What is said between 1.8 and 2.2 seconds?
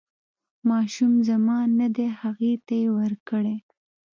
دی